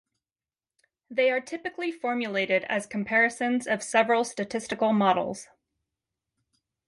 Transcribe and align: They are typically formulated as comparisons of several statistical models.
They 1.11 1.29
are 1.29 1.39
typically 1.39 1.91
formulated 1.91 2.63
as 2.63 2.87
comparisons 2.87 3.67
of 3.67 3.83
several 3.83 4.23
statistical 4.23 4.93
models. 4.93 5.47